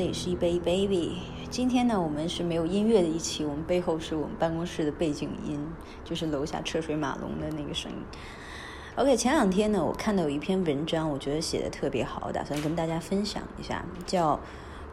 [0.00, 1.18] 这里是一杯 baby。
[1.50, 5.60] 今天呢，我们是没有音乐的一期，我们背后是我们办公室的背景音，
[6.02, 7.98] 就是楼下车水马龙的那个声音。
[8.96, 14.40] OK，前两天呢，我看到有一篇文章，我觉得写的特别好，打算跟大家分享一下，叫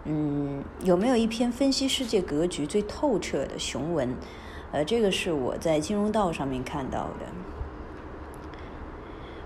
[0.03, 4.13] 嗯，有没有一篇分析世界格局最透彻的雄文？
[4.73, 7.31] 呃，这个是我在金融道上面看到的。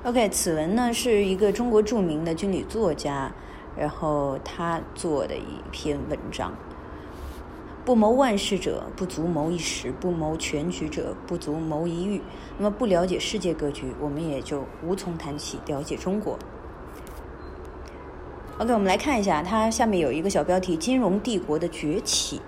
[0.09, 3.31] OK，此文呢是一个中国著名的军旅作家，
[3.77, 6.53] 然后他做的一篇文章。
[7.83, 12.21] 不谋万事者，不足谋一时；不谋全局者，不足谋一域。
[12.59, 16.37] 那么，不了解世界格局，我们也就无从谈起了解中国。
[18.57, 22.41] OK，我们来看一下，它下面有一个小标题：金融帝国的崛起。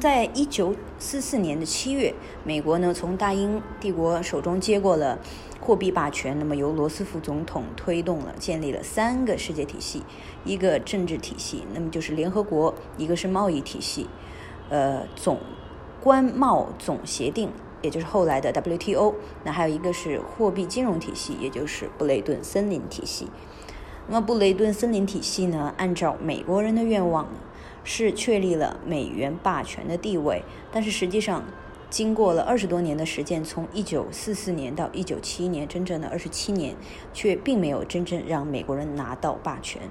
[0.00, 5.18] 在一九四四年的七月，美国呢从大英帝国手中接过了
[5.60, 10.02] 货币霸权，那么由罗斯福总统推动了，建立了三个世界体系，
[10.44, 14.08] 一个政治体系，那么就是联合国，一个是贸易体系，
[14.68, 15.38] 呃，总
[16.00, 17.50] 关贸总协定，
[17.82, 19.14] 也就是后来的 WTO，
[19.44, 23.28] 那还有一个是货币金融体系，也就是布雷顿森林体系。
[24.08, 27.28] 那么布雷顿森林体系呢，按照美国人的愿望。
[27.84, 31.42] 是确立了美元霸权的地位，但是实际上，
[31.90, 36.76] 经过了二十多年的实践，从一九四四年到一九七一年，真正的二十七年，
[37.12, 39.82] 却并没有真正让美国人拿到霸权。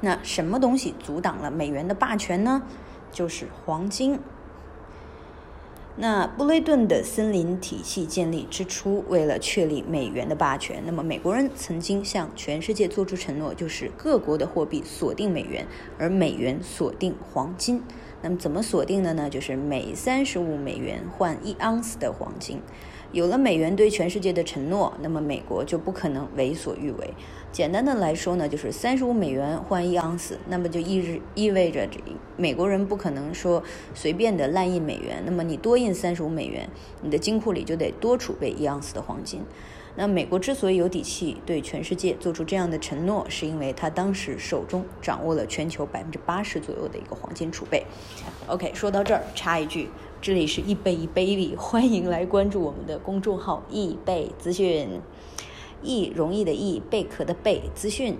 [0.00, 2.62] 那什么东西阻挡了美元的霸权呢？
[3.12, 4.18] 就是黄金。
[5.96, 15.64] 那布雷顿的森林体系建立之初，为了确立美元的霸权，那么美国人曾经向全世界做出承诺，就是各国的货币锁定美元，
[15.96, 17.80] 而美元锁定黄金。
[18.22, 19.30] 那么怎么锁定的呢？
[19.30, 22.60] 就是每三十五美元换一盎司的黄金。
[23.14, 27.14] 有了美元对全世界的承诺，那么美国就不可能为所欲为。
[27.52, 32.00] 简单的来说呢，就是三十五美元换一盎司，那么就意意味着这
[32.36, 33.62] 美国人不可能说
[33.94, 35.22] 随便的滥印美元。
[35.24, 36.68] 那么你多印三十五美元，
[37.02, 39.42] 你的金库里就得多储备一盎司的黄金。
[39.94, 47.84] 那美国之所以有底气对全世界做出这样的承诺，是因为他当时手中掌握了全球百分之八十左右的一个黄金储备。
[48.48, 49.88] OK，说到这儿插一句。
[50.24, 54.88] 这里是易贝易 baby，欢迎来关注我们的公众号易贝资讯，
[55.82, 58.16] 易容易的易贝壳的贝资讯。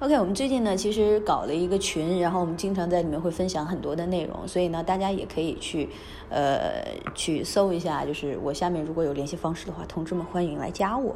[0.00, 5.88] OK，我们最近呢其实搞了一个群，然后我们经常在里面会分享很多的内容，所以呢大家也可以去
[6.28, 6.82] 呃
[7.14, 11.14] 去搜一下，就是我下面如果有联系方式的话，同志们欢迎来加我。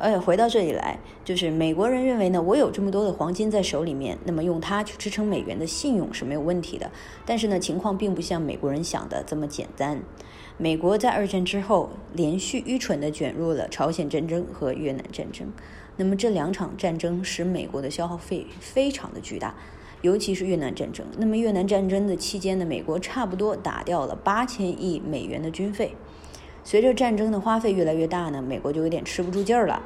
[0.00, 6.90] 而且，回到这里来，就是美国人认为呢，我有这么多的黄金在手里面，那么用它去支撑美元的信用是没有问题的。
[7.26, 10.00] 但是呢，情况并不像美国人想的这么简单。
[10.56, 15.52] 美国在二战之后连续愚蠢地卷入了朝鲜战争和越南战争，
[15.96, 19.54] 那么这两场战争使美国的消耗费非常的巨大，
[20.02, 21.06] 尤其是越南战争。
[21.18, 25.94] 那么越南战争的期间呢，美国差不多打掉了八千亿美元的军费。
[26.62, 29.82] 随着战争的花费越来越大呢，美国就有点吃不住劲儿了，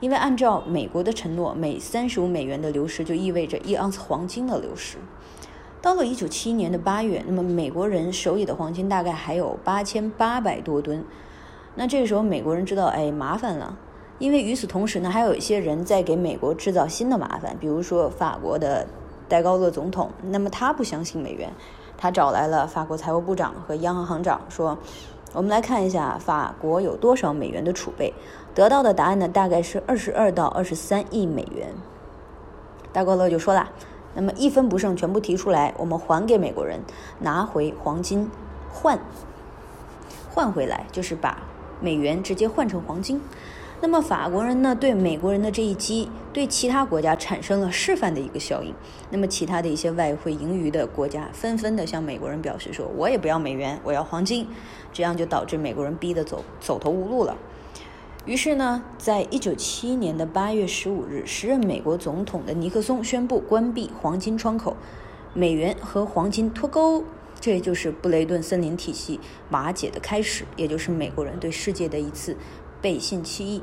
[0.00, 4.98] 因为按照美国的承诺，每三十五美元的流失就意味着一盎司黄金的流失。
[5.80, 11.04] 到了一九七一年的八月，那么美国人手里的黄金大概还有八千八百多吨。
[11.76, 13.78] 那这个时候，美国人知道，哎，麻烦了，
[14.18, 18.88] 因为与此同时呢，还有一些人在给美国制造新的麻烦，比如说法国的
[19.28, 21.52] 戴高乐总统，那么他不相信美元，
[21.96, 24.76] 他找来了法国财务部长和央行行长说。
[25.38, 28.12] 我们来看一下法国有多少美元的储备，
[28.56, 31.72] 得到的答案呢，大概是二十二到二十三亿美元。
[32.92, 33.68] 大高乐就说了，
[34.14, 36.80] 那么一分不剩全部提出来，我们还给美国人，
[37.20, 38.28] 拿回黄金
[38.68, 38.98] 换
[40.28, 41.38] 换回来，就是把
[41.80, 43.20] 美元直接换成黄金。
[43.80, 48.74] 那么法国人呢，对美国人的这一击，对其他国家产生了示范的一个效应。
[49.10, 54.48] 那么其他的一些外汇盈余的国家，纷纷的向美国人表示说：“我也不要美元，我要黄金。”
[54.92, 57.36] 这样就导致美国人逼得走走投无路了。
[58.26, 64.76] 于是呢，在一九七一年的八月十五日，时任美国总统的尼克松宣布关闭黄金窗口，
[65.34, 67.04] 美元和黄金脱钩。
[67.40, 69.20] 这也就是布雷顿森林体系
[69.50, 72.36] 瓦解的开始，也就是美国人对世界的一次。
[72.80, 73.62] 背信弃义，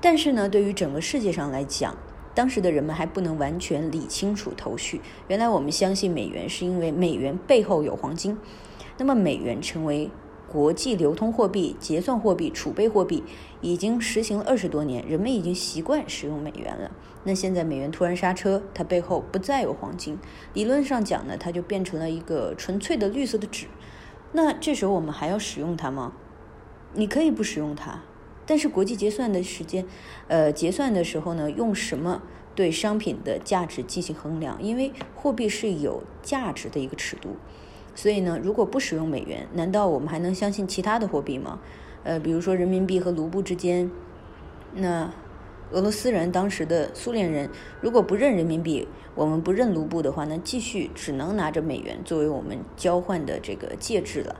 [0.00, 1.96] 但是呢，对于整个世界上来讲，
[2.34, 5.00] 当时的人们还不能完全理清楚头绪。
[5.28, 8.36] 原来我们相信美元是因为美元背后有黄金，
[8.96, 10.10] 那么美元成为
[10.48, 13.22] 国际流通货币、结算货币、储备货币，
[13.60, 16.90] 已经实行了二十多年，人们已经习惯使用美元了。
[17.24, 20.18] 那现在美元突然刹车，它背后不再有黄金，
[20.54, 23.66] 理论上讲呢，它就变成了一个纯粹的绿色的纸。
[24.32, 26.12] 那这时候我们还要使用它吗？
[26.98, 28.02] 你可以不使用它，
[28.44, 29.86] 但是国际结算的时间，
[30.26, 32.20] 呃，结算的时候呢，用什么
[32.56, 37.36] 对商品的价值进行衡量，因为货币是有价值的一个尺度。
[37.94, 41.60] 所以呢，如果不使用美元，难道我们还能相信其他的货币吗？
[42.02, 43.88] 呃，比如说人民币和卢布之间，
[44.74, 45.12] 那
[45.70, 47.48] 俄罗斯人当时的苏联人
[47.80, 54.34] 如果不认人民币，我们不认卢布的话，那继续只能拿着美元作为我们交换的这个介质了。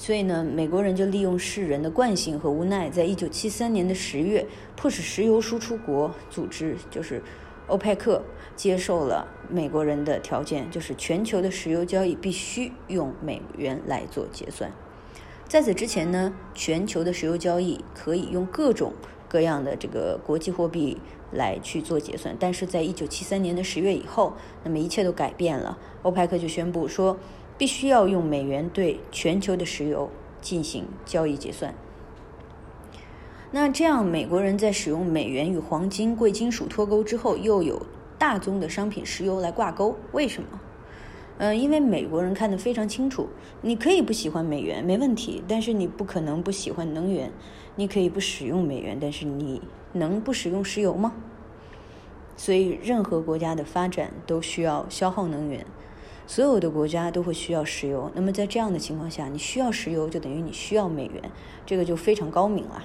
[0.00, 4.46] 所以呢，美国人就利用世人的惯性和无奈，在一九七三年的十月，
[4.76, 7.20] 迫使石油输出国组织，就是
[7.66, 8.22] 欧佩克，
[8.54, 14.72] 接受了美国人的条件，就是全球的石油交易必须用美元来做结算。
[15.48, 18.92] 在此之前呢，全球的石油交易可以用各种
[19.28, 20.98] 各样的这个国际货币
[21.32, 27.18] 来去做结算，但是在一九七三年的十月以后，那么一切都改变了，欧佩克就宣布说。
[27.58, 30.08] 必须要用美元对全球的石油
[30.40, 31.74] 进行交易结算。
[33.50, 37.84] 那这样，美国人在使用美元与黄金、贵金属脱钩之后，又有
[38.16, 40.60] 大宗的商品石油来挂钩，为什么？
[41.38, 43.28] 嗯，因为美国人看得非常清楚，
[43.62, 47.32] 你可以不喜欢美元，没问题，但是你不可能不喜欢能源。
[47.76, 49.62] 你可以不使用美元，但是你
[49.92, 51.12] 能不使用石油吗？
[52.36, 55.64] 所以，任何国家的发展都需要消耗能源。
[56.28, 61.22] 所有的国家都会需要石油，那么在这样的情况下，你需要石油就等于你需要美元，
[61.64, 62.84] 这个就非常高明了。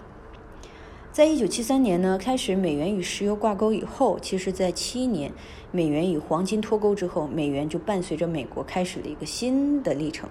[1.11, 5.33] 在一九七三年呢，开始美元与石油挂钩以后，其实在七年
[5.71, 10.29] 美元与黄金脱钩之后，美元就伴随着美国开始了一个新的历程。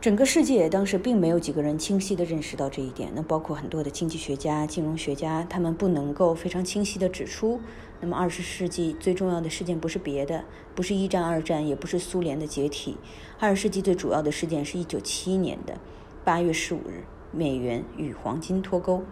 [0.00, 7.60] 整个世界当时并没有几个人清晰地认识到这一点，那包括很多的经济学家、金融学家，他们不能够非常清晰地指出，
[8.00, 10.44] 那么二十世纪最重要的事件不是别的，
[10.74, 12.96] 不是一战、二战，也不是苏联的解体，
[13.38, 15.78] 二十世纪最主要的事件是一九七一年的
[16.24, 19.02] 八月十五日，美元与黄金脱钩。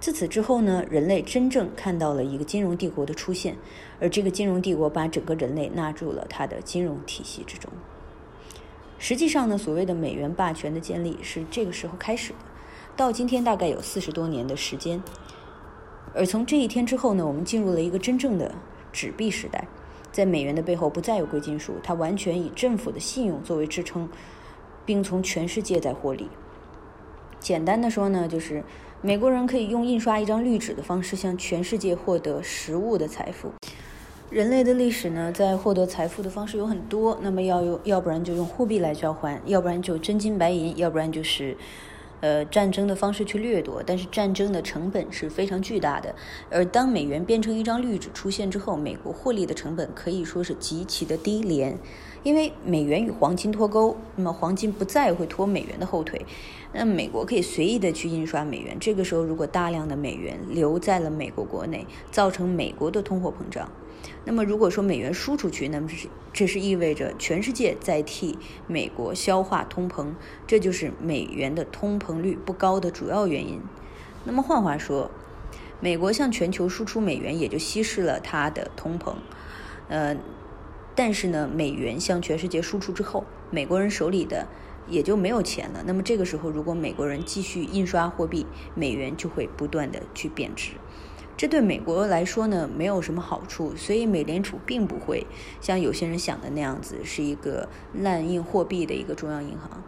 [0.00, 3.56] 自此之后呢，人类真正看到了一个金融帝国的出现，
[4.00, 7.70] 而这个金融帝国把整个人类纳入了它的金融体系之中。
[9.06, 12.38] 实际上呢，所谓的美元霸权的建立是这个时候开始的，
[12.96, 15.02] 到今天大概有四十多年的时间。
[16.14, 18.50] 而从这一天之后呢，我们进入了一个真正的
[18.94, 19.68] 纸币时代，
[20.10, 24.08] 在美元的背后不再有贵金属，它完全以政府的信用作为支撑，
[24.86, 26.30] 并从全世界在获利。
[27.38, 28.64] 简单的说呢，就是
[29.02, 33.52] 美国人可以用印刷一张绿纸的方式向全世界获得实物的财富。
[34.30, 37.16] 人类的历史呢，在获得财富的方式有很多。
[37.20, 41.56] 那么要用，要不然就用货币来交换，要不然就真金白银，要不然就是，
[42.20, 43.82] 呃，战争的方式去掠夺。
[43.86, 46.12] 但是战争的成本是非常巨大的。
[46.50, 51.78] 而当美元变成一张绿纸出现之后，美国获利的成本可以说是极其的低廉，
[52.24, 56.24] 因为美元与黄金脱钩，那么黄金不再会拖美元的后腿，
[56.72, 58.76] 那美国可以随意的去印刷美元。
[58.80, 63.70] 这个时候，如果大量的美元留在了美国国内，造成美国的通货膨胀。
[64.24, 70.14] 那么，如果说美元输出去，那么这是这是意味着全世界在替美国消化通膨，
[70.46, 73.60] 这就是美元的通膨率不高的主要原因。
[74.24, 75.10] 那么换话说，
[75.80, 79.14] 美国向全球输出美元，也就稀释了它的通膨。
[79.88, 80.16] 呃，
[80.94, 84.48] 但是呢，美元向全世界输出之后，美国人手里的
[84.88, 85.84] 也就没有钱了。
[85.86, 90.72] 那么这个时候，如果美国人继续印刷货币，美元就会不断的去贬值。
[91.36, 95.26] 这对美国来说呢，没有什么好处，所以美联储并不会
[95.60, 99.82] 像有些人想的那样子，是一个滥印货币的一个中央银行。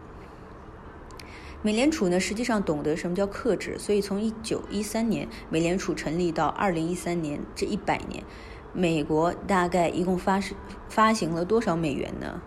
[1.61, 8.23] 美联储呢，实际上懂得什么叫克制，所以从一九一三年美联储成立到二零一三年这一百年，
[8.73, 10.39] 美国大概一共发
[10.89, 12.41] 发行了多少美元呢？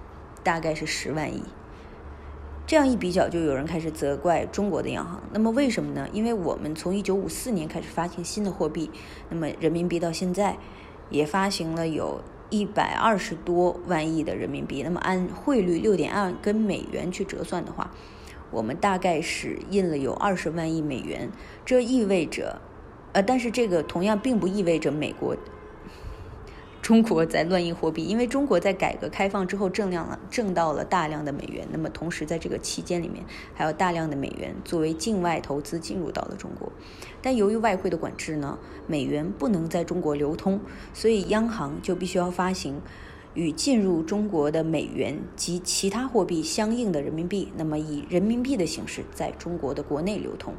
[0.44, 1.42] 大概是十万亿。
[2.70, 5.20] 这样一比较，就有人开始责怪中国的央行。
[5.32, 6.08] 那么为什么呢？
[6.12, 8.88] 因为我们从一九五四年开始发行新的货币，
[9.28, 10.56] 那么人民币到现在
[11.10, 14.84] 也发行了有一百二十多万亿的人民币。
[14.84, 17.90] 那么按汇率六点二跟美元去折算的话，
[18.52, 21.28] 我们大概是印了有二十万亿美元。
[21.64, 22.60] 这意味着，
[23.10, 25.36] 呃，但是这个同样并不意味着美国。
[26.82, 36.72] 中国在乱印货币，因为中国在改革开放之后挣量了挣到了大量的美元，那么同时在这个期间里面还有大量的美元作为境外投资进入到了中国，
[37.20, 40.58] 但由于外汇的管制呢，美元不能在中国流通，
[40.94, 42.80] 所以央行就必须要发行
[43.34, 50.54] 与进入中国的美元及其他货币相应的人民币，那么以人民币的形式在中国的国内流通。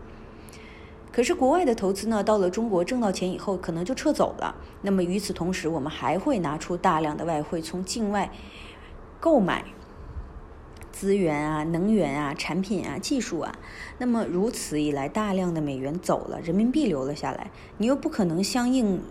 [1.12, 4.56] 可是国外的投资呢，到了中国挣到钱以后，可能就撤走了。
[4.82, 8.32] 那么与此同时，我们还会拿出大量的外汇从境外
[9.20, 9.66] 购买
[10.92, 13.54] 资源啊、能源啊、产品啊、技术啊。
[13.98, 19.02] 那么如此一来，大量的美元走了，人民币留了下来，你又不可能相应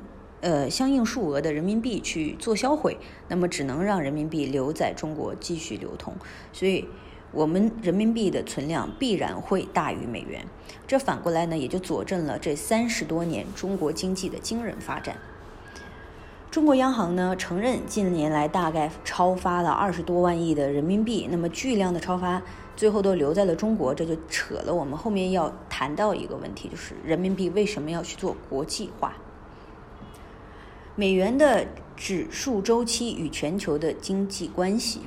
[0.41, 2.97] 呃相应数额的人民币去做销毁，
[3.29, 6.15] 那么只能让人民币留在中国继续流通，
[6.53, 6.87] 所以
[7.33, 10.45] 我们人民币的存量必然会大于美元。
[10.87, 15.17] 这反过来呢，也就佐证了这三十多年中国经济的惊人发展。
[16.51, 22.43] 中国央行呢承认，近年来大概超发了二十多万亿的人民币，那么巨量的超发
[22.75, 29.13] 最后都留在了中国，这就扯了我们后面要谈到一个问题，就是人民币为什么要去做国际化？
[30.97, 31.65] 美元的
[31.97, 35.03] 指数周期与全球的经济关系。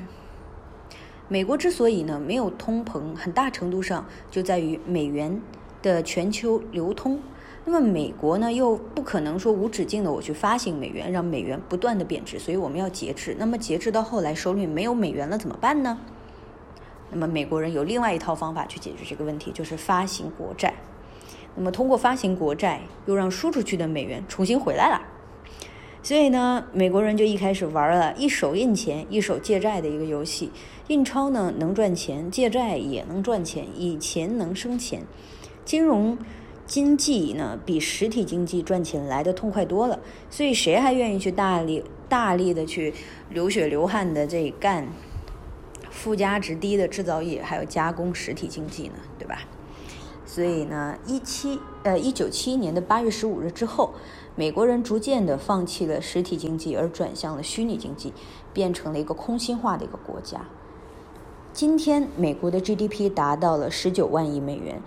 [1.29, 5.41] 美国之所以呢没有通膨，很大程度上就在于美元
[5.81, 7.19] 的全球流通。
[7.65, 13.37] 那么美国呢，又不可能说无止境的我去发行美元，让美元不断的贬值，所以我们要节制。
[13.39, 15.97] 那么节制到后来手里没有美元了怎么办呢？
[17.09, 20.73] 那么美国人有另外一套方法去解决这个问题，就是发行国债。
[21.55, 25.01] 那么通过发行国债，又让输出去的美元重新回来了。
[26.01, 30.51] 所以呢，美国人就一开始玩了一手印钱，一手借债的一个游戏。
[30.87, 35.03] 印钞呢能赚钱，借债也能赚钱，以钱能生钱，
[35.63, 36.17] 金融。
[36.65, 39.99] 经济呢比实体经济赚钱来的痛快多了，
[40.29, 42.93] 所以谁还愿意去大力大力的去
[43.29, 44.87] 流血流汗的这干
[45.91, 48.93] 附加值低的制造业，还有加工实体经济呢？
[49.19, 49.41] 对吧？
[50.25, 53.93] 所以呢，一七呃一九七一年的八月十五日之后，
[54.35, 58.13] 美国人逐渐的放弃了实体经济，而转向了虚拟经济，
[58.53, 60.45] 变成了一个空心化的一个国家。
[61.53, 64.81] 今天，美国的 GDP 达到了十九万亿美元。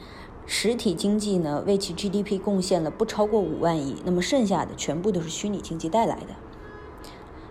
[0.46, 6.35] 实体经济呢，为其 GDP 贡献了不超过五万亿，那么剩下的全部都是虚拟经济带来的。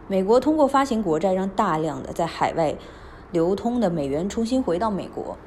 [0.09, 2.75] 美国通过发行国债，让大量的在海外
[3.31, 5.37] 流通的美元重新回到美国，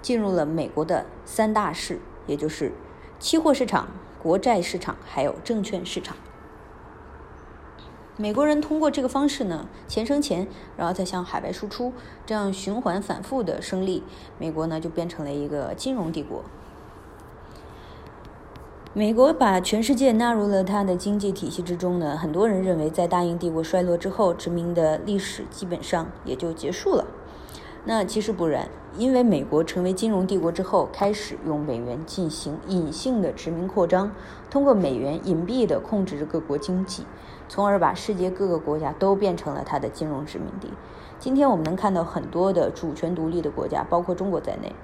[0.00, 2.72] 进入了美国的三大市，也就是
[3.18, 3.88] 期货市场、
[4.22, 6.16] 国债市场还有证券市场。
[8.18, 11.92] 美国人通过这个方式呢，钱生钱，然后再向海外输出，
[12.24, 14.02] 这样循环反复的胜利，
[14.38, 16.42] 美国呢就变成了一个金融帝国。
[18.94, 27.04] 美国把全世界纳入了它的经济体系之中呢，很多人认为在大英帝国衰落之后，殖民的历史基本上也就结束了。
[27.84, 34.10] 那其实不然，因为美国成为金融帝国之后，开始用美元进行隐性的殖民扩张，
[34.50, 37.04] 通过美元隐蔽地控制着各国经济，
[37.48, 40.70] 从而把世界各个国家都变成了它的金融殖民地。
[41.18, 44.74] 今天我们能看到很多的主权独立的国家，包括中国在内。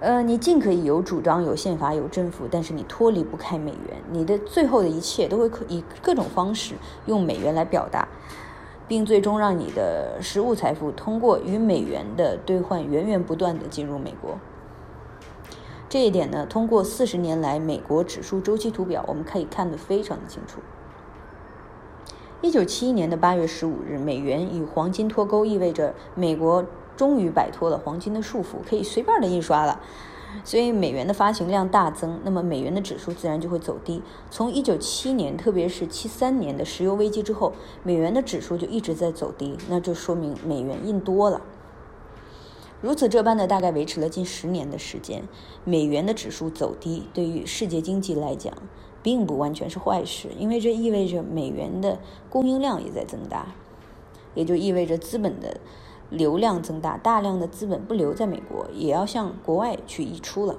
[0.00, 4.00] 呃，你尽可以有主张、有宪法、有政府，但是你脱离不开美元。
[4.12, 8.06] 你的最后的一切都会以各种方式用美元来表达，
[8.86, 14.38] 并最终让你的实物财富通过与美元的兑换源源不断的进入美国。
[15.88, 20.60] 这一点呢，通过四十年来美国指数周期图表，我们可以看得非常的清楚。
[22.40, 26.64] 一九七一年的八月十五日，美元与黄金脱钩，意味着美国。
[26.96, 29.80] 终于摆脱了黄金的束缚，可以随便的印刷了，
[30.42, 34.02] 所以美元的发行量大增，那么美元的指数自然就会走低。
[34.32, 37.52] 从一九七年，特别是七三年的石油危机之后，
[37.84, 41.40] 美元的指数就一直在走低，那就说明美元印多了。
[42.80, 45.22] 如此这般的大概维持了近十年的时间，
[45.62, 48.52] 美元的指数走低，对于世界经济来讲，
[49.08, 51.98] 并不完全是坏事，因为这意味着美元的
[52.28, 53.54] 供应量也在增大，
[54.34, 55.56] 也就意味着资本的。
[56.10, 60.56] 流量增大，大量的资本不留在美国，也要向国外去溢出了。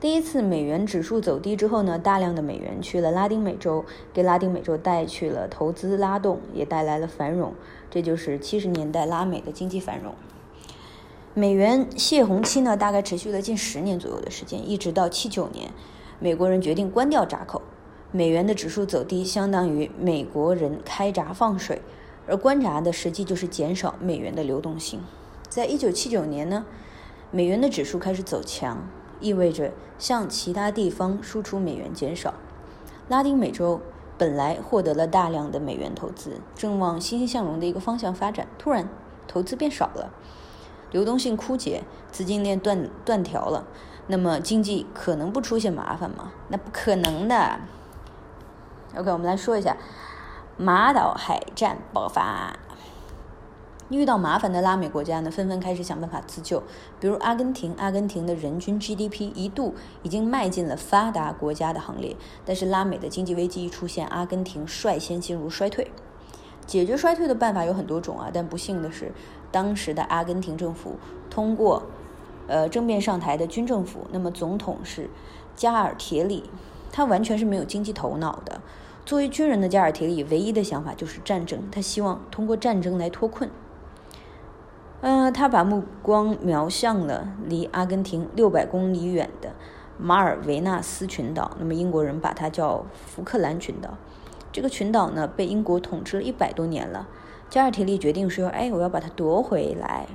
[0.00, 7.54] 第一次美元指数走低之后呢，大量的美元去了拉丁美洲，给拉丁美洲带去了投资拉动，也带来了繁荣。
[7.90, 10.14] 这就是七十年代拉美的经济繁荣。
[11.32, 15.70] 美元泄洪期呢，大概持续了近十年左右的时间，一直到七九年，
[16.18, 17.62] 美国人决定关掉闸口，
[18.10, 21.82] 美元的指数走低，相当于美国人开闸放水。
[22.26, 25.00] 而关闸的实际就是减少美元的流动性。
[25.48, 26.66] 在一九七九年呢，
[27.30, 28.88] 美元的指数开始走强，
[29.20, 32.34] 意味着向其他地方输出美元减少。
[33.08, 33.80] 拉丁美洲
[34.18, 38.88] 本来获得了大量的美元投资，正往欣欣向荣的一个方向发展，突然
[39.28, 40.12] 投资变少了，
[40.90, 43.66] 流动性枯竭，资金链断断条了。
[44.08, 46.32] 那么经济可能不出现麻烦吗？
[46.48, 47.58] 那不可能的。
[48.96, 49.76] OK，我们来说一下。
[50.58, 52.56] 马岛海战爆发，
[53.90, 56.62] 遇到麻烦的拉美国家呢，纷纷开始想办法自救。
[56.98, 65.90] 比如阿根廷，阿根廷的人均 GDP 一度已经迈进了发达国家的行列，但是拉美的经济危机一出现，阿根廷率先进入衰退。
[66.66, 69.12] 解决衰退的办法有很多种啊，但不幸的是，
[69.52, 70.96] 当时的阿根廷政府
[71.28, 71.82] 通过，
[72.46, 75.10] 呃，政变上台的军政府，那么总统是
[75.54, 76.50] 加尔铁里。
[76.92, 78.60] 他完全是没有经济头脑的。
[79.04, 83.50] 作为军人的加尔铁里，唯一的想法就是战争，他希望通过战争来脱困。
[85.02, 89.52] 嗯，他把目光瞄向了离阿根廷六百公里远的
[89.98, 93.98] 马尔维纳斯群岛，那么英国人把它叫福克兰群岛。
[94.50, 97.06] 这个群岛呢，被英国统治了一百多年了。
[97.50, 100.06] 加尔铁利决定说：“哎，我要把它夺回来。”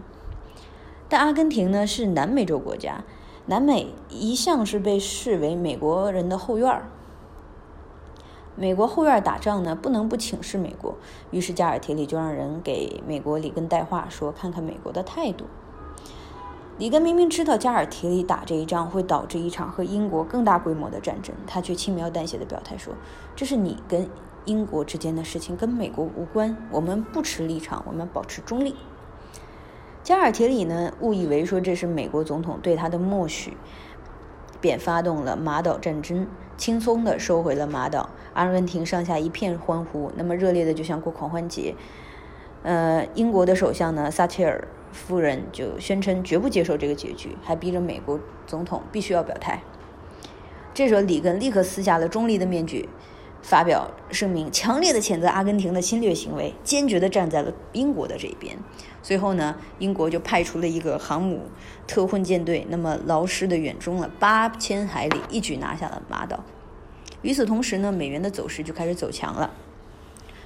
[1.11, 3.03] 但阿根廷呢是南美洲国家，
[3.47, 6.87] 南美一向是被视为美国人的后院儿。
[8.55, 10.95] 美国后院打仗呢，不能不请示美国。
[11.31, 15.47] 于是加尔铁里就让人给美国里根带话，说看看美国的态度。
[16.77, 22.93] 里根明明知道加尔铁里打这一仗会导致一场和英国更大规模的战争，他却轻描淡写的表态说
[23.35, 24.09] ：“这是你跟。”
[24.45, 28.73] 英国之间的事情跟美国无关，我们不持立场，我们保持中立。
[30.11, 33.53] 加尔铁里呢，误以为说这是美国总统对他的默许，
[34.59, 36.27] 便发动了马岛战争，
[36.57, 38.09] 轻松的收回了马岛。
[38.33, 41.75] 阿根廷上下一片欢呼，那么热烈的就像过狂欢节。
[42.63, 49.63] 呃，英国的首相呢，撒切尔夫人就宣称绝不接受这个结局，还逼着美国总统必须要表态。
[50.73, 52.89] 这时候，里根立刻撕下了中立的面具。
[53.43, 58.55] 发表声明，强烈的谴责阿根廷的侵略行为，坚决地站在了英国的这一边。
[59.03, 61.47] 随后呢，英国就派出了一个航母
[61.87, 66.43] 特混舰队，那么劳师的远征了八千海里，一举拿下了马岛。
[67.21, 69.51] 与此同时呢，美元的走势就开始走强了，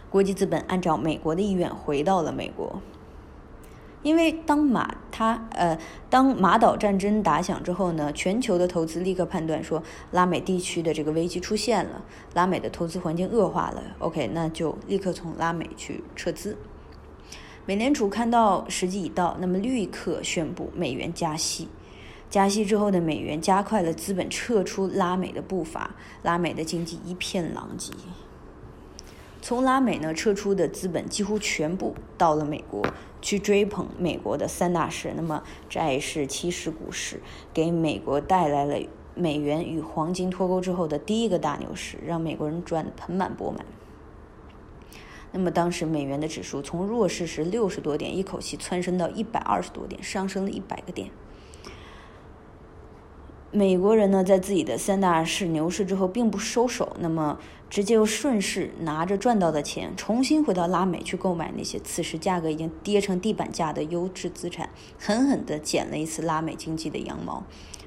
[0.09, 2.81] 国际资本按照美国的意愿回到了美国。
[4.03, 5.79] 因为当马他呃，
[6.11, 9.81] 当马岛战争打响之后呢，全球的投资立刻判断说，
[10.11, 12.03] 拉美地区的这个危机出现了，
[12.35, 13.81] 拉美的投资环境恶化了。
[13.97, 16.55] OK，那就立刻从拉美去撤资。
[17.67, 21.67] 美联储看到时机已到，那么立刻宣布美元加息。
[22.29, 27.91] 加息之后的美元加快了资本撤出拉美的步伐，拉美的经济一片狼藉。
[29.41, 32.85] 从拉美呢撤出的资本几乎全部到了美国，
[33.19, 37.19] 去追捧美国的三大市，那么债市、期市、股市，
[37.51, 38.77] 给美国带来了
[39.15, 43.65] 美元与黄金脱钩之后的第一个大牛市，让美国人赚得盆满钵满。
[45.35, 51.11] 那么当时美元的指数从弱势时六十多点，一口气蹿升到一百二十多点，上升了一百个点。
[53.51, 57.37] 美国人呢，在自己的三大市牛市之后，并不收手，那么
[57.69, 67.43] 直接又顺势拿着赚到的钱，重新回到拉美去购买那些此时价格已经跌成地板价的优质资产，狠狠地剪了一次拉美经济的羊毛。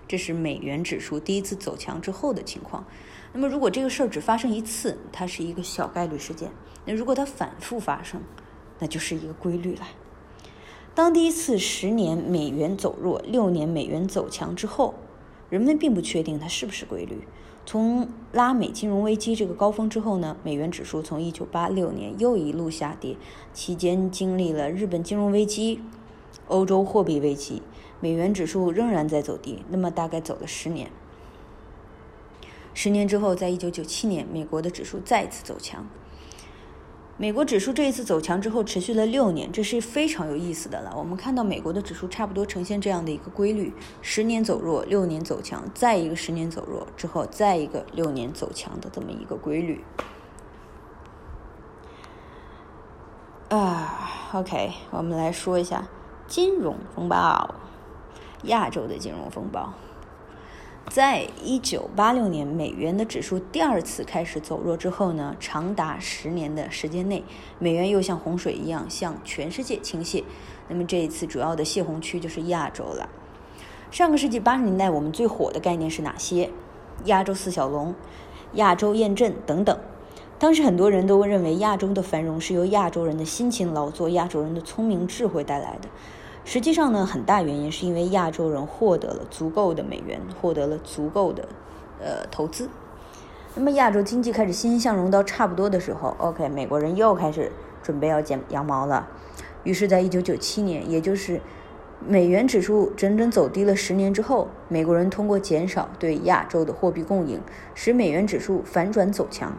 [0.06, 2.84] 这是美元指数第一次走强之后的情况。
[3.32, 6.48] 那么，如果这个事儿只发生一次，它是一个小概率事件；
[6.84, 8.20] 那如果它反复发生，
[8.78, 9.82] 那就是一个规律了。
[10.94, 14.94] 当第一次十年美元走弱，六年美元走强之后。
[15.50, 17.26] 人们并不确定它是不是规律。
[17.64, 23.16] 从拉美金融危机这个高峰之后呢，美元指数从1986年又一路下跌，
[23.54, 25.80] 期间经历了日本金融危机、
[26.48, 27.62] 欧洲货币危机，
[28.00, 29.64] 美元指数仍然在走低。
[29.70, 30.90] 那么大概走了十年，
[32.80, 35.84] 十年之后，在1997年，美国的指数再次走强。
[37.16, 40.94] 美国指数这一次走强之后，持续了六年，这是非常有意思的了。
[40.96, 49.84] 我们看到美国的指数差不多呈现这样的一个规律：十年走弱，六年走强，再一个十年走弱之后，再一个六年走强的这么一个规律。
[53.48, 55.88] 啊，OK，我们来说一下
[56.28, 57.56] 金融风暴，
[58.44, 59.74] 亚洲的金融风暴。
[60.90, 67.22] 在一九八六年美元的指数第二次开始走弱之后呢，长达十年的时间内，
[67.58, 70.24] 美元又像洪水一样向全世界倾泻。
[70.66, 73.08] 那么这一次主要的泄洪区就是亚洲了。
[73.90, 76.50] 上个世纪八十年代，我们最火的概念是哪些？
[77.04, 77.94] 亚洲四小龙、
[78.54, 79.78] 亚洲验证等等。
[80.38, 85.88] 当时很多人都认为亚洲的繁荣是由亚洲人的辛勤劳作、亚洲人的聪明智慧带来的。
[86.50, 91.46] 实际上呢，很大原因是因为亚洲人获得了足够的美元，获得了足够的
[92.00, 92.70] 呃投资。
[93.54, 99.06] 那么亚洲经济开始欣欣向荣到差不多的时候，OK，美国人又开始准备要剪羊毛了。
[99.62, 101.38] 于是，在一九九七年，也就是
[102.00, 107.38] 美元指数整整走低了十年之后，美国人通过减少对亚洲的货币供应，
[107.74, 109.52] 使美元指数反转走强。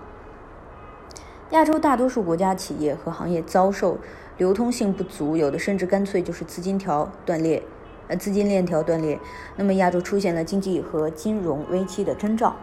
[1.52, 4.00] 亚洲大多数国家企业和行业遭受。
[4.40, 7.62] 流通性不足，有的甚至干脆就是资金条断裂，
[8.08, 9.20] 呃，资金链条断裂。
[9.58, 12.56] 那么亚洲出现了经济和金融危机的征兆。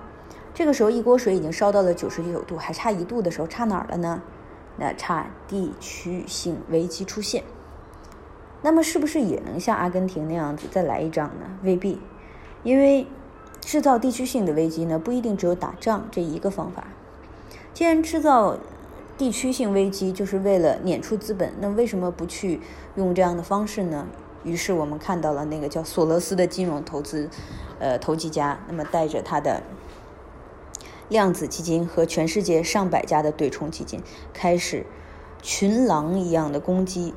[0.55, 4.23] 这个时候，一锅水已经烧到了九十九度，还差一度的时候，差哪儿了呢？
[4.79, 7.45] 那差地区性危机出现。
[8.63, 11.59] 那么是不是也能像阿根廷那样子再来一仗呢？
[11.63, 12.01] 未必，
[12.63, 13.07] 因为
[13.61, 16.89] 制造地区性的危机呢，不一定只有打仗这一个方法。
[17.75, 18.57] 既然制造
[19.19, 22.61] 地区性危机就是为了撵出资本，那为什么不去
[22.97, 24.07] 用这样的方式呢？
[24.45, 27.29] 于是我们看到了那个叫索罗斯的金融投资，
[27.79, 29.63] 呃，投机家，那么带着他的
[31.09, 34.03] 量子基金和全世界上百家的对冲基金，
[34.35, 34.85] 开始
[35.41, 37.15] 群狼一样的攻击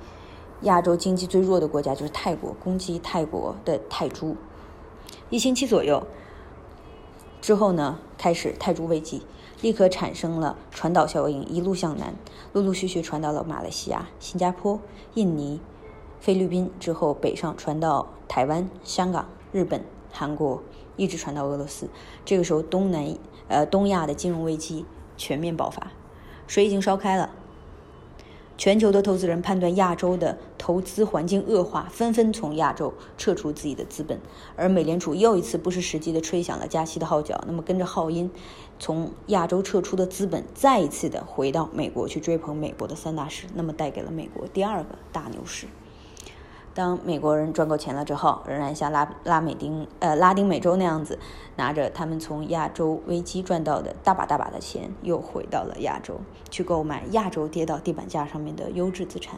[0.62, 4.38] 亚洲经济最弱的国家，就是泰国，攻击泰国的泰铢。
[5.30, 6.08] 一星期左右。
[7.42, 9.24] 之后呢，开始泰铢危机，
[9.62, 12.14] 立刻产生了传导效应，一路向南，
[12.54, 14.80] 陆陆续续传到了马来西亚、新加坡、
[15.16, 15.60] 印尼、
[16.20, 20.62] 菲律宾，之后北上传到台湾、香港、日本、韩国，
[20.96, 21.90] 一直传到俄罗斯。
[22.24, 23.14] 这个时候，东南
[23.50, 24.86] 呃东亚的金融危机
[25.18, 25.92] 全面爆发，
[26.48, 27.30] 水已经烧开了。
[28.60, 34.20] 全球的投资人判断亚洲的投资环境恶化，纷纷从亚洲撤出自己的资本，
[34.58, 37.42] 而美联储又一次不失时机地吹响了加息的号角。
[37.48, 38.30] 那么，跟着号音，
[38.78, 45.66] 从亚洲撤出的资本再一次地回到美国去追捧美国的三大市，那么带给了美国第二个大牛市。
[46.80, 51.20] 当美国人赚够钱了之后，仍然像拉拉美丁呃拉丁美洲那样子，
[51.58, 59.38] 拿着他们从亚洲危机赚到的大把大把的钱，又回到了亚洲去购买亚洲跌到地板价上面的优质资产。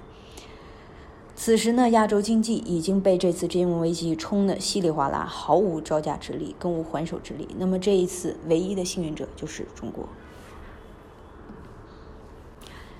[1.35, 7.47] 此时呢，亚洲经济已经被这次金融危机冲得稀里哗啦，毫无招架之力，更无还手之力。
[7.57, 10.07] 那么这一次唯一的幸运者就是中国。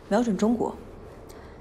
[0.09, 0.73] 瞄准中国，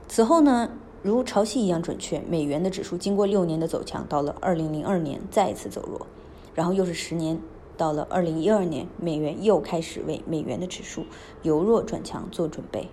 [0.08, 0.70] 此后呢？
[1.02, 6.06] 如潮汐一样准确，美元的指数经过六年的走强，到了二零零二年再次走弱，
[6.54, 7.40] 然后又是十年，
[7.78, 11.06] 到了二零一二年，美元又开始为美元的指数
[11.42, 12.88] 由弱转强做准备，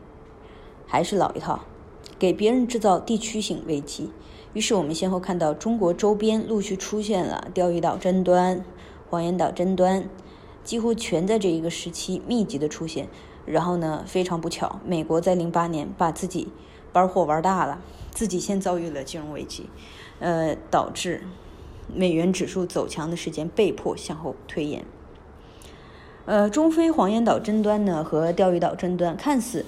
[0.85, 1.65] 还是老一套，
[2.17, 4.09] 给别人制造地区性危机。
[4.53, 8.63] 于是我们先后看到中国周边陆续出现了钓鱼岛争端、
[9.09, 10.09] 黄岩岛争端，
[10.63, 13.09] 几乎全在这一个时期密集的出现。
[13.45, 16.49] 然后呢，非常不巧，美国在零八年把自己
[16.97, 17.79] 玩火玩大了。
[18.11, 19.69] 自己先遭遇了金融危机，
[20.19, 21.21] 呃，导致
[21.93, 24.83] 美元指数走强的时间被迫向后推延。
[26.25, 29.63] 呃，中非黄岩岛争端呢和钓鱼岛争端看似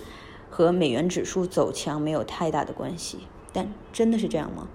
[0.50, 3.20] 和美元指数走强没有太大的关系，
[3.54, 4.68] 但真的是这样吗？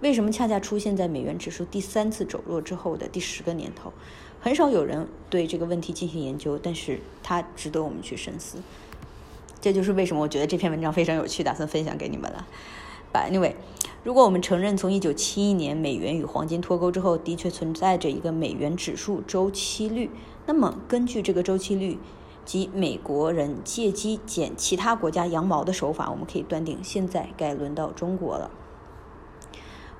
[0.00, 3.92] 为什么恰恰出现在美元指数第三次走弱之后的第十个年头？
[4.40, 8.58] 很少有人对这个问题进行研究，但是它值得我们去深思。
[9.66, 12.46] 这就是为什么我觉得这篇文章非常有趣，打算分享给你们了。
[13.12, 13.54] Anyway，
[14.04, 20.08] 如果我们承认从一九七一年美元与黄金脱钩之后，的确存在着一个美元指数周期率，
[20.46, 21.98] 那么根据这个周期率
[22.44, 28.52] 及美国人借机捡其他国家羊毛的手法，我们可以断定现在该轮到中国了。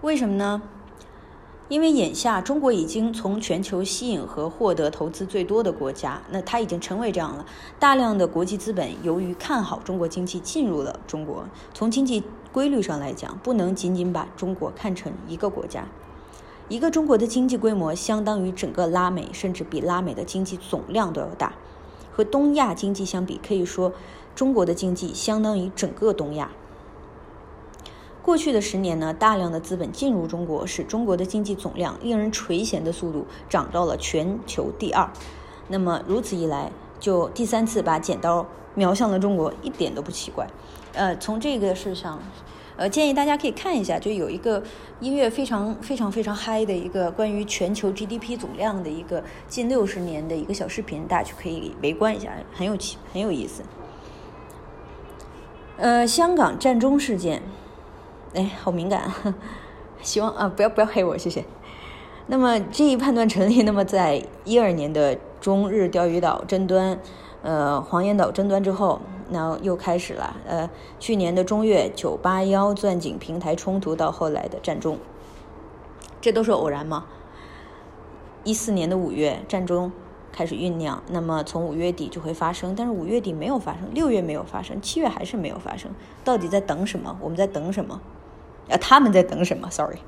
[0.00, 0.62] 为什么呢？
[1.68, 7.44] 因为眼下中国已经从全球吸引和获得投资最多的国家，那它已经成为这样了。
[7.80, 11.44] 大量的国际资本由于看好中国经济进入了中国。
[11.74, 15.88] 从经济规律上来讲，不能仅仅把中国看成一个国家。
[16.68, 21.52] 一个中国的经济规模相当于整个拉美，甚至比拉美的经济总量都要大。
[22.12, 23.92] 和东亚经济相比，可以说
[24.36, 26.50] 中国的经济相当于整个东亚。
[28.26, 35.08] 过去的十年呢，大量的资本进入中国，使中国的经济总量令人垂涎的速度涨到了全球第二。
[35.68, 40.44] 那么如此一来，就第三次把剪刀瞄向了中国，一点都不奇怪。
[40.94, 42.20] 呃，从这个事上，
[42.76, 44.60] 呃，建议大家可以看一下，就有一个
[44.98, 53.62] 音乐非常非常非常嗨的一个关于全球 GDP 总量的一个近六十年的一个小视频，大家就可以围观一下，很有趣，很有意思。
[55.76, 57.40] 呃，香港战中事件。
[58.36, 59.10] 哎，好敏感，
[60.02, 61.42] 希望啊，不要不要黑我，谢谢。
[62.26, 67.00] 那么这一判断成立，那么在一二年的中日钓鱼岛争端，
[67.42, 70.36] 呃，黄岩岛争端之后，那又开始了。
[70.46, 70.68] 呃，
[71.00, 74.98] 去年的中越九八幺钻井平台冲突，到后来的战中，
[76.20, 77.06] 这都是偶然吗？
[78.44, 79.90] 一四年的五月，战中
[80.30, 85.90] 开始酝酿，那么从五月底就会发生，但是五月底没有发生，六月没有发生，七月还是没有发生，
[86.22, 87.16] 到底在等什么？
[87.22, 88.00] 我们在等什么？
[88.68, 89.98] 啊，他们在等什么？Sorry，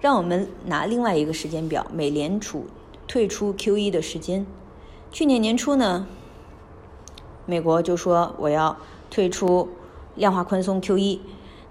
[0.00, 2.66] 让我们拿另外一个时间表，美联储
[3.06, 4.46] 退出 QE 的时间。
[5.10, 6.06] 去年年初呢，
[7.46, 8.76] 美国就说我要
[9.10, 9.68] 退出
[10.16, 11.20] 量化宽松 QE，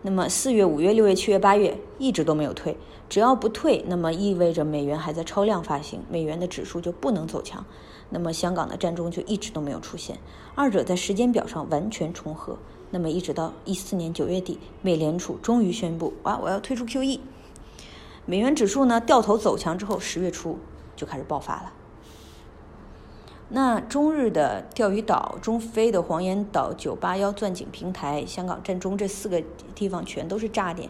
[0.01, 2.77] 那么四月、五月、六月、七月、八月一直都没有退。
[3.09, 7.63] 只要不退，那么意味着美元还在超量发行，美元的指数就不能走强。
[8.09, 10.17] 那么香港的战中就一直都没有出现，
[10.55, 12.57] 二者在时间表上完全重合。
[12.93, 17.19] 那么一直到一四年九月底，美联储终于宣布，哇，我要退出 QE。
[18.27, 20.59] 美元指数呢掉头走强之后，十月初
[20.95, 21.73] 就开始爆发了。
[23.49, 29.41] 那中日的钓鱼岛、中非的黄岩岛、九八幺钻井平台、香港震中这四个
[29.73, 30.87] 地方全都是炸点，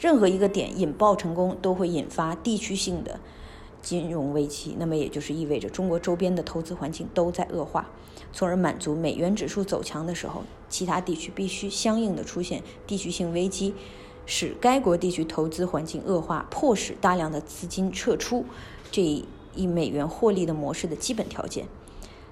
[0.00, 3.20] 任何一个点引爆成功，都会引发地区性的
[3.86, 4.74] 金融危机。
[4.80, 7.88] 那么也就是意味着中国周边的投资环境都在恶化，
[8.32, 13.74] 从而满足美元指数走强的时候，其他地区必须相应的出现地区性危机，
[14.26, 18.44] 使该国地区投资环境恶化，迫使大量的资金撤出，
[18.90, 19.00] 这
[19.54, 21.68] 一美元获利的模式的基本条件。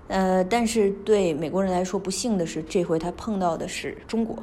[0.09, 4.37] 呃，但是对美国人来说不幸的是，这回他碰到的是中国。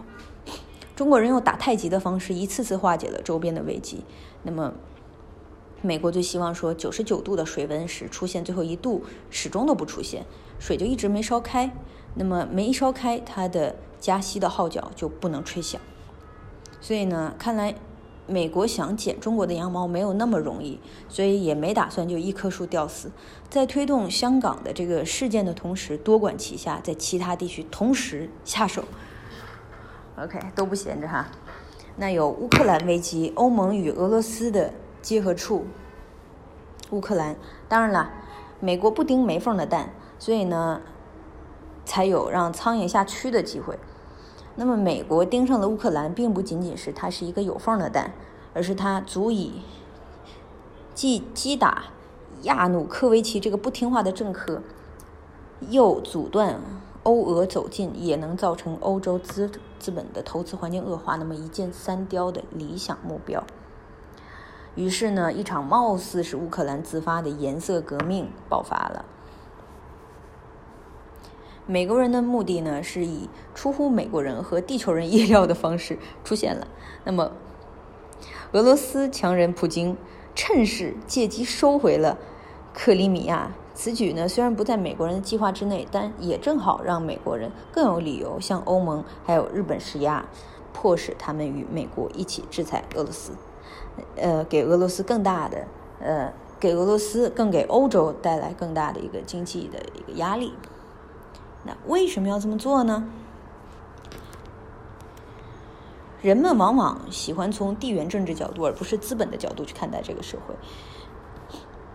[0.96, 4.04] 中国人用打太极的方式，一次次化解了周边的危机。
[4.44, 4.74] 那么，
[5.82, 10.26] 美国最希望说九十九度的水温时出现最后一度，始终都不出现，
[10.60, 11.72] 水就一直没烧开。
[12.16, 15.82] 那么没烧开，它的加息的号角就不能吹响。
[16.80, 17.76] 所以呢，看来。
[18.28, 23.12] 美国想剪中国的羊毛没有那么容易，所以也没打算就一棵树吊死。
[23.50, 28.86] 在推动香港的这个事件的同时，多管齐下，在其他地区同时下手。
[30.18, 31.28] OK，都不闲着哈。
[31.98, 35.66] 那有乌克兰危机，欧盟与俄罗斯的结合处。
[36.92, 37.36] 乌克兰，
[37.70, 38.12] 当然了，
[38.60, 40.82] 美国不盯没缝的蛋，所以呢，
[41.86, 43.80] 才有让苍蝇下蛆的机会。
[44.56, 48.12] 那么，美国盯上了乌克兰，并不仅仅是它是一个有缝的蛋，
[48.54, 49.62] 而是它足以
[50.94, 51.86] 既击打
[52.42, 54.62] 亚努科维奇这个不听话的政客，
[55.70, 56.60] 又阻断
[57.04, 61.16] 欧俄走近，也能造成欧洲资资本的投资环境恶化。
[61.16, 63.42] 那么一箭三雕的理想目标。
[64.76, 69.06] 于是呢，一场貌似是乌克兰自发的颜色革命爆发了。
[71.68, 76.68] 美国人的目的呢，是以出乎美国人和地球人意料的方式出现了。
[77.04, 77.32] 那么，
[78.54, 79.96] 俄罗斯强人普京
[80.36, 82.18] 趁势借机收回了
[82.74, 83.52] 克里米亚。
[83.74, 90.26] 此举呢，虽然不在美国人的计划之内，但也正好让美国人更有理由向欧盟还有日本施压，
[90.74, 93.32] 迫使他们与美国一起制裁俄罗斯。
[94.16, 95.68] 呃，给俄罗斯更大的，
[96.00, 100.54] 呃，给俄罗斯更给欧洲带来更大的一个经济的一个压力。
[101.64, 103.08] 那为什么要这么做呢？
[106.22, 110.54] 人们往往喜欢从地缘政治角度，而不是资本的角度去看待这个社会，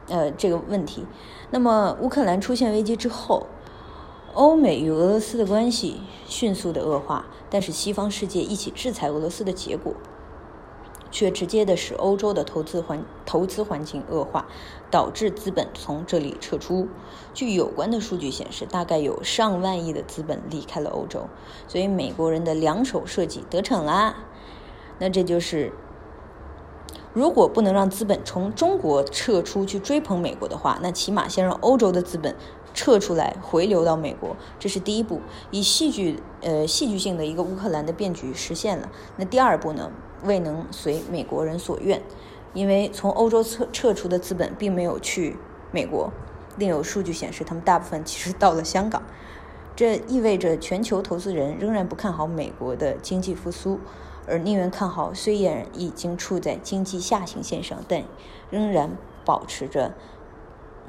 [0.09, 1.07] 呃，这个问题。
[1.51, 3.47] 那么，乌克兰出现危机之后，
[4.35, 9.95] 欧美与俄罗斯的关系迅速的恶化，但是西方世界一起制裁俄罗斯的结果。
[11.17, 14.45] 却直接的使欧洲的投资环投资环境恶化，
[14.91, 16.89] 导致资本从这里撤出。
[17.33, 21.27] 据有关的数据显示，大概有上万亿的资本离开了欧洲。
[21.69, 24.17] 所以美国人的两手设计得逞啦。
[24.99, 25.73] 那这就是，
[27.15, 32.37] 如果不能让资本从中国撤出去追捧美国的话，那起码先让欧洲的资本
[32.75, 35.23] 撤出来回流到美国，这是第一步。
[35.51, 38.91] 以戏剧呃戏剧性的一个乌克兰的变局实现了。
[39.17, 39.91] 那第二步呢？
[40.27, 42.03] 未能随美国人所愿，
[42.53, 45.37] 因为从欧洲撤撤出的资本并没有去
[45.73, 46.13] 美国。
[46.59, 49.03] 另有数据显示，他们大部分其实到了香港。
[49.75, 53.79] 这意味着全球投资人仍然不看好美国的经济复苏，
[54.27, 58.03] 而宁愿看好虽然已经处在经济下行线上，但
[58.49, 59.95] 仍然保持着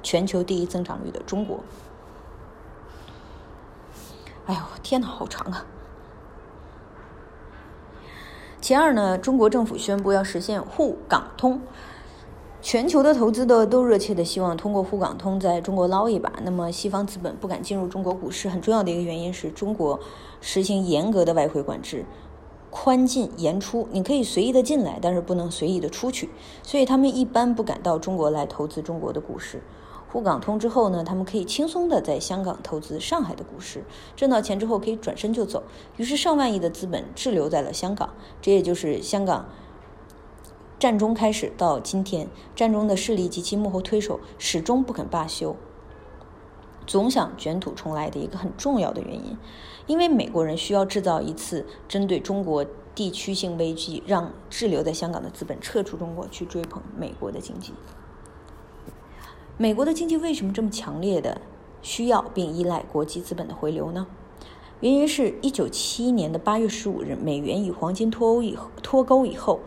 [0.01, 1.59] 全球第一增长率的中国。
[4.45, 5.65] 哎呦，天哪，好长啊！
[8.59, 11.61] 其二呢，中国政府宣布要实现沪港通，
[12.61, 16.33] 全球的投资的都热切的希望通过沪港通在中国捞一把。
[16.43, 19.99] 那么西方资本不敢进入中国股市，很重要的一个原因是中国
[20.41, 22.03] 实行严格的外汇管制，
[22.71, 26.29] 宽进严出，你可以随意的进来，但是不能随意的出去，
[26.63, 29.61] 所以他们一般不敢到中国来投资中国的股市。
[30.09, 33.83] 沪港通之后呢，他们可以轻松的在香港投资上海的股市，
[34.15, 35.63] 挣到钱之后可以转身就走。
[35.97, 39.47] 于是上万亿的资本滞留在了香港，这也就是香港
[40.79, 45.55] 战中开始到今天，战中的势力及其幕后推手始终不肯罢休，
[46.85, 49.37] 总想卷土重来的一个很重要的原因。
[49.87, 52.65] 因为美国人需要制造一次针对中国
[52.95, 57.73] 地区性危机，让滞留在香港的资本撤出中国，去追捧美国的经济。
[59.59, 61.41] 美国的经济为什么这么强烈的
[61.81, 64.05] 需要并依赖国际资本的回流呢？
[64.81, 69.61] 原因是一九七一年的八月十五日，美元与黄金脱欧以脱钩以后，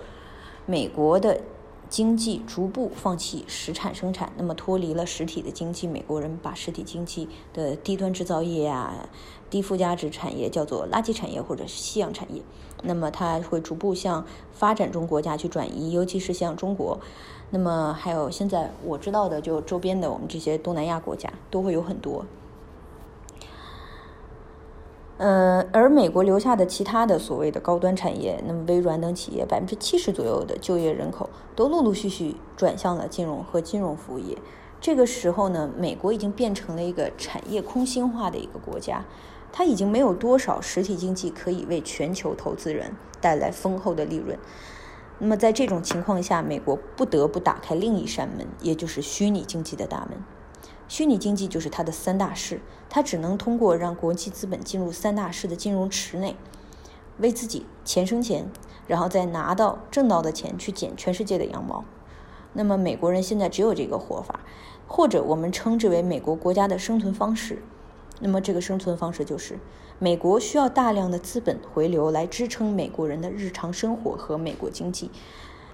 [0.64, 1.40] 美国的
[1.88, 9.09] 经济逐步放弃实产生产，那么脱离了实体的经济，美国人把实体经济的低端制造业啊、
[9.50, 12.40] 低附加值产业叫做垃圾产业或者是夕阳产业，
[12.85, 17.00] 那么它会逐步向发展中国家去转移，尤其是像中国。
[17.51, 22.25] 那么还有现在我知道的，就周边的我们这些东南亚国家都会有很多
[25.19, 34.39] 嗯，而美国留下的其他的所谓的高端产业，那么微软等企业百分之七十左右的就业人口都陆陆续续转向了金融和金融服务业。
[34.81, 39.05] 这个时候呢，美国已经变成了一个产业空心化的一个国家，
[39.53, 44.39] 它已经没有多少实体经济可以为全球投资人带来丰厚的利润。
[45.23, 50.25] 那么在这种情况下，美国不得不打开另一扇门，也就是虚拟经济的大门。
[50.89, 56.37] 虚拟经济就是它的三大势，它只能通过让国际资本进入三大势的金融池内，
[57.19, 58.51] 为自己钱生钱，
[58.87, 61.85] 然后再拿到挣到的钱去捡全世界的羊毛。
[62.55, 64.41] 那么美国人现在只有这个活法，
[64.89, 67.63] 或者我们称之为美国国家的生存方式。
[68.21, 69.59] 那么这个生存方式就是，
[70.03, 75.11] 美国需要大量的资本回流来支撑美国人的日常生活和美国经济。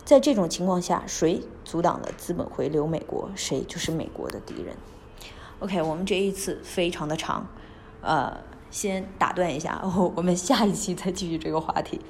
[0.04, 4.76] 在这种情况下，谁阻挡了资本回流美国，谁就是美国的敌人。
[5.60, 7.46] OK，我们这一次非常的长，
[8.00, 8.36] 呃，
[8.68, 9.80] 先打断一下，
[10.16, 12.00] 我们下一期再继续这个话题。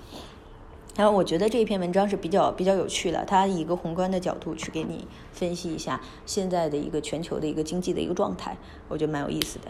[0.96, 8.56] 然后我觉得这一篇文章是比较比较有趣的，它以一个宏观的角度去给你分析一下现在的一个全球的一个经济的一个状态，
[8.88, 9.66] 我觉得蛮有意思的。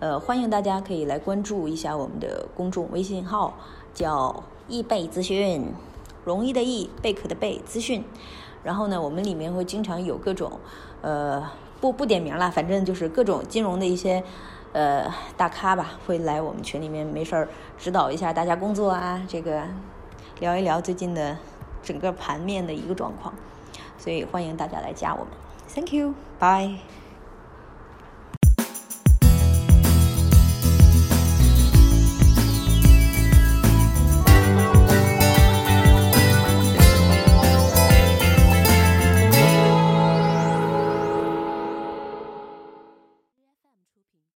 [0.00, 3.56] 呃，欢迎大家可以来关注一下我们的公众微信号，
[3.94, 5.72] 叫易贝资讯，
[6.26, 8.04] 容易的易，贝壳的贝，资讯。
[8.62, 10.60] 然后呢，我们里面会经常有各种，
[11.00, 11.42] 呃，
[11.80, 14.22] 不不点名了，反正就是各种金融的一些，
[14.74, 19.62] 呃，大咖吧，会来我们群里面没事儿指导一下大家工作啊，这个。
[20.40, 21.36] 聊一聊最近的
[21.82, 23.32] 整个盘面的一个状况，
[23.98, 25.28] 所以欢迎大家来加我们。
[25.74, 26.78] Thank you, bye.